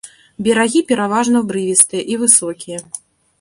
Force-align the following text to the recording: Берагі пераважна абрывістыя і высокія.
Берагі 0.45 0.81
пераважна 0.91 1.41
абрывістыя 1.45 2.03
і 2.15 2.19
высокія. 2.23 2.79